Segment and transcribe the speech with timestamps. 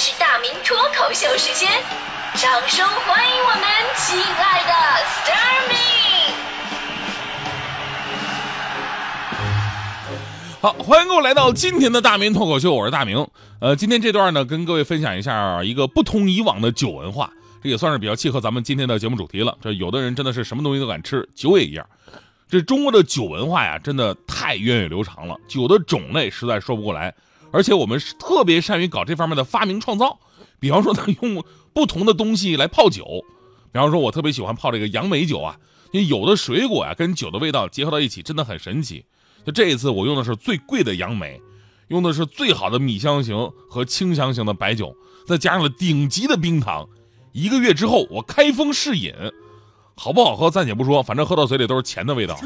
[0.00, 1.68] 是大明脱口秀时间，
[2.34, 3.62] 掌声欢迎我们
[3.96, 5.74] 亲爱的 s t a r m y
[10.60, 13.26] 好，欢迎各位来到今天的大明脱口秀，我是大明。
[13.58, 19.58] 呃，今天这段呢，跟各位分享一下一个不同以往的酒文化，这也算是比较契合咱们今天的节目主题了。
[19.60, 21.84] 这有的人真的是什么东西都敢吃，酒也一样。
[22.48, 27.12] 这中国的酒文化呀，真的太源远流长了，酒的种类实在说不过来。
[27.50, 30.18] 而且我们是特别善于搞这方面的发明创造，
[30.60, 33.04] 比方说他用不同的东西来泡酒，
[33.72, 35.56] 比方说我特别喜欢泡这个杨梅酒啊，
[35.92, 39.04] 因为有的水果呀跟酒的味道结合到一起真的很神奇。
[39.46, 41.40] 就这一次我用的是最贵的杨梅，
[41.88, 44.94] 用的是最好的米香型和清香型的白酒，
[45.26, 46.86] 再加上了顶级的冰糖，
[47.32, 49.14] 一个月之后我开封试饮。
[49.96, 52.38] 好不好喝暂且不说，反正喝到嘴里都是钱的味道。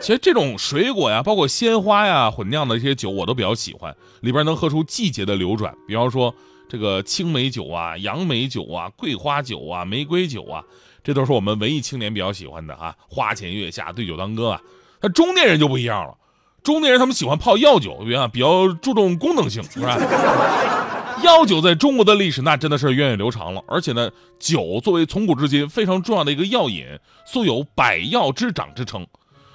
[0.00, 5.74] 其实这种水果呀，包括鲜花呀混酿的一些酒，我都比较喜欢，里边能喝出季节的流转。
[5.86, 6.34] 比方说
[6.68, 10.64] 这个青梅酒啊、杨梅酒啊、桂花酒啊、玫瑰酒啊，
[11.04, 12.94] 这都是我们文艺青年比较喜欢的啊。
[13.08, 14.60] 花前月下，对酒当歌啊。
[15.02, 16.14] 那中年人就不一样了，
[16.62, 19.98] 中年人他们喜欢泡药酒，比比较注重功能性，是吧？
[21.22, 26.86] 药酒在中国的历史那真的是源远流长了，而且呢，酒作为从古至今非常重要的一个药饮，
[27.26, 29.06] 素有百药之长之称。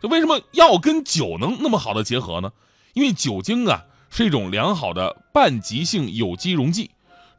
[0.00, 2.52] 就为什么药跟酒能那么好的结合呢？
[2.94, 6.90] 因为酒精啊是一种良好的半极性有机溶剂，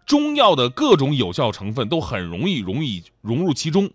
[0.06, 3.90] 中药的各种有效成分都很容易容易融入其中。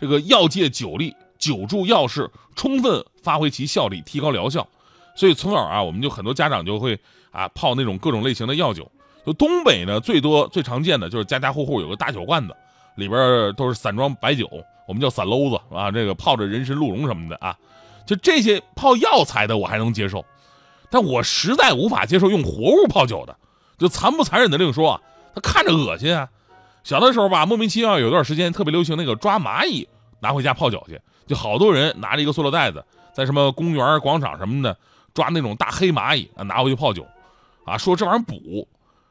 [0.00, 4.66] 这个药借酒力，酒助药势，充分发挥其效力，提高疗效。
[5.14, 6.98] 所以从小啊，我们就很多家长就会
[7.30, 8.90] 啊泡那种各种类型的药酒。
[9.24, 12.56] 就东北呢，最多最常见的就是家家户户有个大酒罐子，
[12.96, 14.48] 里边都是散装白酒，
[14.88, 15.90] 我们叫散篓子啊。
[15.90, 17.56] 这个泡着人参、鹿茸什么的啊，
[18.06, 20.24] 就这些泡药材的我还能接受，
[20.90, 23.36] 但我实在无法接受用活物泡酒的。
[23.78, 25.00] 就残不残忍的另说啊，
[25.34, 26.28] 他看着恶心啊。
[26.84, 29.88] 小的时候吧，莫名其妙有段时间特别流行那个抓蚂蚁
[30.20, 34.76] 拿回家泡酒去，就好多人拿着一个塑料袋子，在什么公园、广场什么的
[35.14, 37.06] 抓那种大黑蚂蚁啊，拿回去泡酒，
[37.64, 38.68] 啊，说这玩意儿补。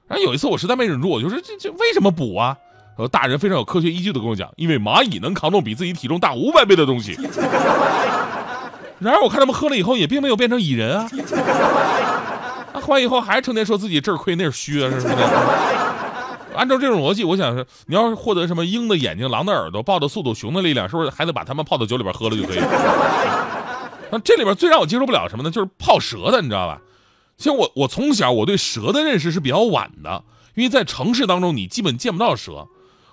[0.08, 2.58] 然后有一次我实在没忍住，我就说这这为什么补啊？
[2.98, 7.18] 呃，大人非常有科学依据的跟我讲，因为蚂蚁能扛动比自己体重大五百倍的东西。
[9.02, 11.10] 然而我看他们喝了以后也并没有变成蚁人啊，
[12.80, 15.28] 喝完以后还是成天说自己这儿亏那儿虚啊什么的。
[16.56, 22.60] 按照这种逻辑，我想是你要是获得什么鹰的眼睛、狼的耳朵、豹的速度、熊的力量，是不是还得把他们泡到酒里边喝了就可以？
[24.12, 25.50] 那这里边最让我接受不了什么呢？
[25.50, 26.80] 就是泡蛇的，你知道吧？
[27.38, 30.24] 其实我我从小我对蛇的认识是比较晚的，
[30.54, 32.68] 因为在城市当中你基本见不到蛇。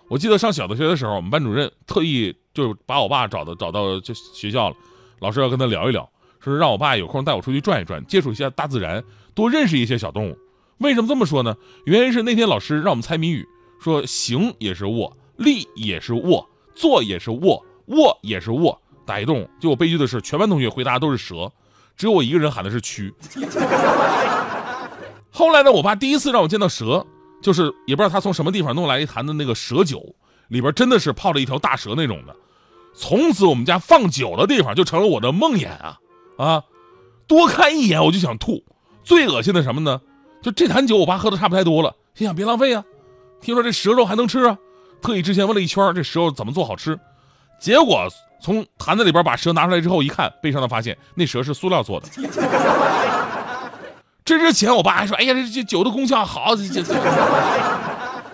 [0.09, 4.77] 我记得上小学的时候，我们班主任特意就把我爸找到找到就学校了，
[5.21, 6.09] 老师要跟他聊一聊，
[6.41, 9.03] 说让我爸有空带我出去转一转，接触一下大自然，
[9.35, 10.39] 多认识一些小动物。
[10.79, 11.57] 为什么这么说呢？
[11.87, 13.47] 原因是那天老师让我们猜谜语，
[13.81, 19.51] 说行也是卧，立也是卧，坐也是卧，卧也是卧，打一动物。
[19.59, 21.51] 结果悲剧的是，全班同学回答都是蛇。
[21.97, 23.13] 只有我一个人喊的是蛆。
[25.31, 27.05] 后来呢，我爸第一次让我见到蛇，
[27.43, 30.15] 就是也不知道他从什么地方弄来一坛的那个蛇酒，
[30.47, 32.37] 里边真的是泡了一条大蛇那种的。
[32.99, 35.99] 从此我们家放酒的地方就成了我的梦魇啊
[36.37, 36.65] 啊！
[37.29, 38.65] 多看一眼我就想吐。
[39.05, 40.01] 最恶心的什么呢？
[40.43, 42.85] 就这坛酒我爸喝的差不太多了，心想别浪费啊。
[43.41, 44.59] 听说这蛇肉还能吃啊，
[45.01, 46.99] 特意之前问了一圈这蛇肉怎么做好吃，
[47.61, 48.09] 结果。
[48.41, 52.07] 从坛子里边把蛇拿出来之后，一看，悲伤的发现那蛇是塑料做的。
[54.25, 56.85] 这之前我爸还说：“哎呀，这这酒的功效好。”这这。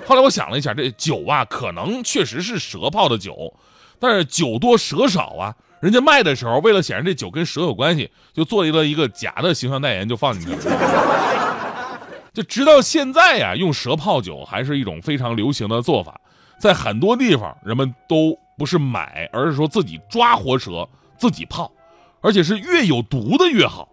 [0.06, 3.54] 后来我想了一下，这酒啊，可能确实是蛇泡的酒，
[3.98, 5.54] 但是酒多蛇少啊。
[5.80, 11.98] 人家卖的时候，为了显示这酒跟蛇有关系，就做了一个假的形象代言，就放进去了。
[12.32, 16.20] 就直到现在呀，用蛇泡酒还是一种非常流行的做法，
[16.58, 18.38] 在很多地方人们都。
[18.56, 20.88] 不是买，而是说自己抓活蛇
[21.18, 21.72] 自己泡，
[22.20, 23.88] 而且是越有毒的越好。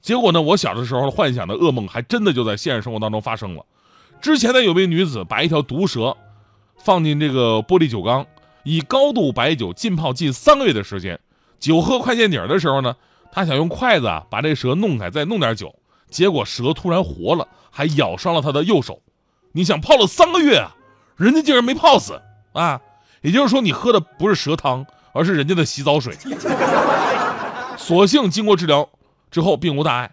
[0.00, 3.66] 结果呢，我小的时候幻想的噩梦还真的就在现实生活当中发生了。
[4.20, 6.16] 之前呢，有位女子把一条毒蛇
[6.78, 8.24] 放进这个玻璃酒缸，
[8.66, 11.20] 以高度白酒浸泡近三个月的时间。
[11.60, 12.96] 酒喝快见底的时候呢，
[13.30, 15.72] 他想用筷子啊把这蛇弄开，再弄点酒，
[16.10, 19.00] 结果蛇突然活了，还咬伤了他的右手。
[19.52, 20.74] 你想泡了三个月啊，
[21.16, 22.20] 人家竟然没泡死
[22.54, 22.80] 啊！
[23.22, 26.16] 也就是说，你喝的不是蛇汤，而是人家的洗澡水。
[27.78, 28.88] 所幸经过治疗
[29.30, 30.12] 之后并无大碍，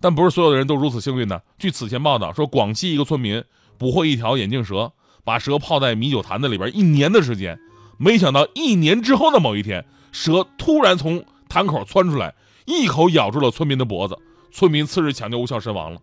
[0.00, 1.40] 但不是所有的人都如此幸运呢。
[1.56, 3.44] 据此前报道说，广西一个村民
[3.78, 7.58] 捕获一条眼镜蛇，把蛇泡在米酒坛子里边一年的时间，
[8.02, 12.34] 没想到一年之后的某一天，蛇突然从坛口窜出来，
[12.66, 14.18] 一口咬住了村民的脖子，
[14.50, 16.00] 村民次日抢救无效身亡了。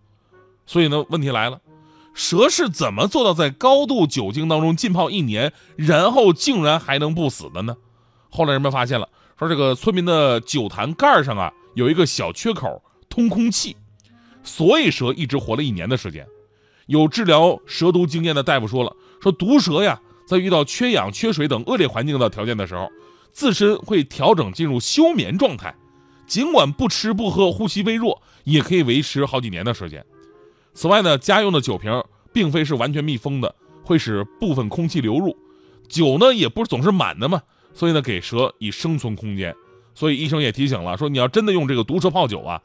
[0.66, 1.60] 所以呢，问题来了，
[2.13, 7.75] 蛇是怎么做到在高度酒精当中浸泡一年，然后竟然还能不死的呢？
[8.30, 13.75] 后来人们发现了，说这个村民的酒坛盖上啊有一个小缺口，通空气，
[14.42, 16.25] 所以蛇一直活了一年的时间。
[16.86, 20.00] 有治疗蛇毒经验的大夫说了，说毒蛇呀，
[20.30, 22.88] 在遇到缺氧、缺水等恶劣环境的条件的时候，
[23.31, 25.74] 自身会调整进入休眠状态，
[26.28, 30.06] 尽管不吃不喝，呼吸微弱，也可以维持好几年的时间。
[30.76, 35.36] 此外呢，家用的酒瓶并非是完全密封的，会使部分空气流入，
[35.88, 37.42] 酒呢也不是总是满的嘛，
[37.74, 39.56] 所以呢给蛇以生存空间。
[39.96, 42.62] 所以医生也提醒了，说你要真的用这个毒蛇泡酒啊，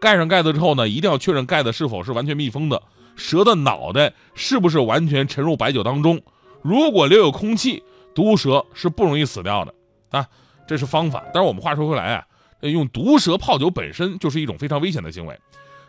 [0.00, 2.80] 盖上盖子之后呢，一定要确认盖子是否是完全密封的。
[3.16, 6.22] 蛇的脑袋是不是完全沉入白酒当中？
[6.62, 7.82] 如果留有空气，
[8.14, 9.74] 毒蛇是不容易死掉的
[10.10, 10.26] 啊。
[10.66, 11.24] 这是方法。
[11.32, 12.26] 但是我们话说回来啊，
[12.60, 15.38] 用毒蛇泡酒本身就是一种非常危险的行为。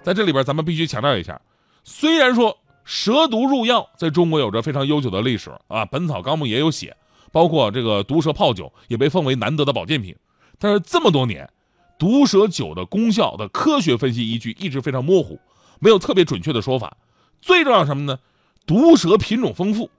[0.04, 1.42] 在这里边，咱们必须强调一下，
[1.84, 6.96] 虽然说蛇毒入药在中国有着非常悠久的历史啊，《本草纲目》也有写，
[7.32, 10.16] 包括这个毒蛇泡酒也被奉为难得的保健品。
[10.58, 11.50] 但是这么多年，
[11.98, 15.40] 毒蛇酒的功效的科学分析依据一直非常模糊，
[15.80, 16.96] 没有特别准确的说法。
[17.42, 18.20] 最重要什么呢？
[18.66, 19.90] 毒蛇品种丰富，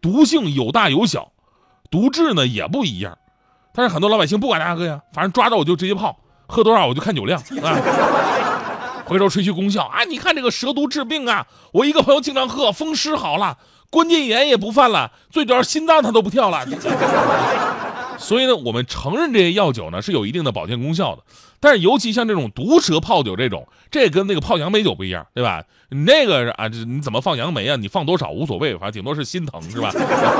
[0.00, 1.32] 毒性有大有小，
[1.90, 3.18] 毒质呢也不一样。
[3.74, 7.76] 但是很多老百姓不管那个呀，反正抓着我就直接泡，喝多少我就看酒量啊。
[9.06, 13.56] 回头吹嘘功效啊，你看这个蛇毒治病啊，我一个朋友经常喝，风湿好了，
[13.88, 16.66] 关节炎也不犯了，最主要心脏他都不跳了。
[18.18, 21.22] 所以呢，我们承认这些药酒呢是有一定的保健功效的，
[21.60, 25.64] 但是尤其像这种毒蛇泡酒这种，这跟那个泡杨梅酒不一样，对吧？
[25.90, 27.76] 那个啊，这你怎么放杨梅啊？
[27.76, 29.90] 你放多少无所谓，反正顶多是心疼，是吧？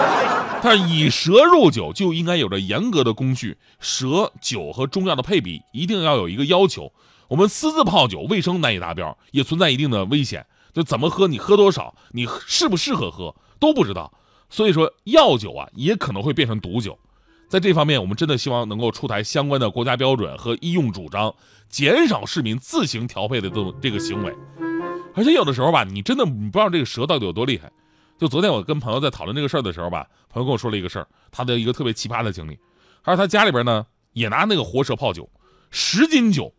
[0.62, 6.92] 但是以蛇入酒就应该有着严格的工序，蛇酒和中药的配比一定要有一个要求。
[7.28, 10.46] 我们私自泡酒，卫生难以达标，也存在一定的危险。
[10.72, 14.12] 就怎么喝，你喝多少，你适不适合喝都不知道。
[14.50, 16.98] 所以说，药酒啊，也可能会变成毒酒。
[17.48, 21.34] 在这方面，我们真的希望能够出台相关的国家标准和医用主张，
[21.70, 24.34] 减少市民自行调配的这种这个行为。
[25.14, 27.70] 而且有的时候吧，你真的你不知道这个蛇到底有多厉害。
[28.18, 32.58] 就昨天我跟朋友在讨论这个事儿的时候吧，朋友跟我说了一个事儿，他的一个特别奇葩的经历。
[33.02, 35.28] 他说他家里边呢也拿那个活蛇泡酒，
[35.70, 36.52] 十斤酒，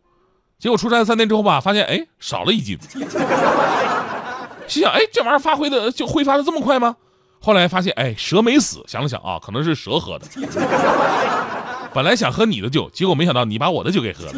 [0.58, 2.76] 结果出差三天之后吧，发现哎少了一斤。
[4.66, 6.96] 心想哎这玩意儿发挥的就挥发的这么快吗？
[7.42, 8.84] 后来发现，哎，蛇没死。
[8.86, 10.26] 想了想啊，可能是蛇喝的。
[11.94, 14.32] 本来想喝你的酒，结果没想到你把我的酒给喝了。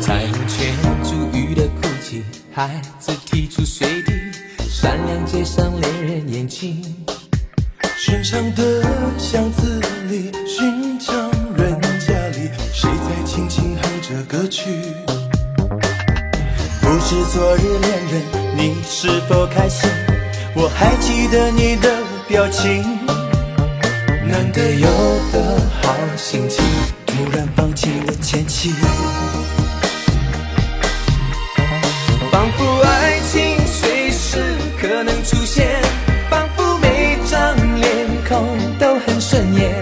[0.00, 2.22] 彩虹圈珠玉的哭泣，
[2.54, 4.12] 孩子踢出水滴，
[4.68, 6.84] 闪亮街上恋人眼睛。
[7.96, 8.82] 深长的
[9.18, 9.80] 巷子
[10.10, 11.16] 里，寻常
[11.56, 14.70] 人家里，谁在轻轻哼着歌曲？
[16.82, 18.22] 不知昨日恋人，
[18.54, 19.90] 你是否开心？
[20.58, 21.90] 我还记得你的
[22.26, 22.82] 表情，
[24.26, 24.88] 难得有
[25.30, 26.64] 的好心情，
[27.04, 28.72] 突然放弃了前妻，
[32.32, 35.78] 仿佛爱情随时可能出现，
[36.30, 39.78] 仿佛每张脸孔都很顺眼，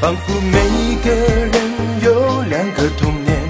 [0.00, 0.58] 仿佛每
[1.04, 3.48] 个人有两个童年，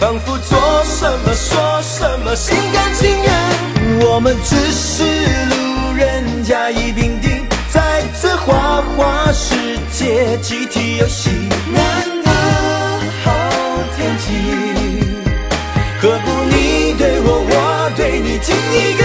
[0.00, 5.43] 仿佛做什么说什么心甘情愿，我们只是。
[9.04, 9.54] 花世
[9.92, 11.28] 界集体游戏，
[11.74, 11.84] 难
[12.24, 12.30] 得
[13.22, 13.30] 好
[13.94, 14.32] 天气，
[16.00, 19.03] 何不你对我，我对你，敬一个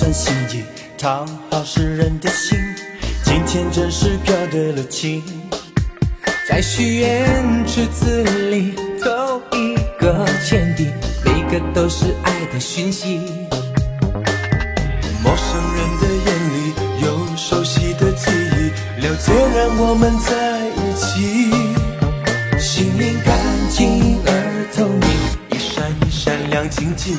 [0.00, 0.64] 换成心意，
[0.96, 2.58] 讨好世人的心。
[3.22, 5.22] 今天真是飘对了情，
[6.48, 10.88] 在许愿池子里投一个钱币，
[11.22, 13.20] 每个都是爱的讯息。
[15.22, 16.72] 陌生人的眼里
[17.04, 21.50] 有熟悉的记忆，了解让我们在一起。
[22.58, 23.38] 心灵干
[23.68, 25.10] 净而透明，
[25.50, 27.18] 一闪一闪亮晶晶。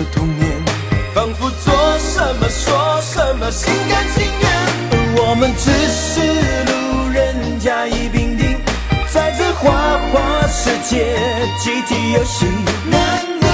[0.00, 0.50] 的童年
[1.14, 4.50] 仿佛做什么说什么心甘情愿
[4.92, 6.20] 而我们只是
[6.70, 8.58] 路人甲乙丙丁
[9.12, 9.70] 在这花
[10.10, 11.16] 花世界
[11.58, 12.46] 集体游戏
[12.90, 13.48] 难得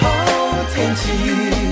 [0.00, 1.69] 好天气。